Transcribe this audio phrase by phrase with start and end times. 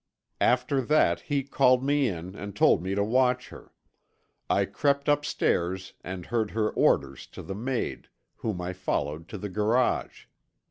[0.41, 3.71] After that he called me in and told me to watch her.
[4.49, 9.47] I crept upstairs and heard her orders to the maid, whom I followed to the
[9.49, 10.25] garage.